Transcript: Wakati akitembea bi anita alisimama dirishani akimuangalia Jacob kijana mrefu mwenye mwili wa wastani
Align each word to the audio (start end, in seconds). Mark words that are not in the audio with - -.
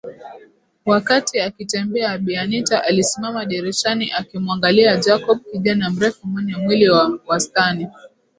Wakati 0.85 1.39
akitembea 1.39 2.17
bi 2.17 2.37
anita 2.37 2.83
alisimama 2.83 3.45
dirishani 3.45 4.11
akimuangalia 4.11 4.97
Jacob 4.97 5.39
kijana 5.51 5.89
mrefu 5.89 6.27
mwenye 6.27 6.55
mwili 6.57 6.89
wa 6.89 7.19
wastani 7.27 7.87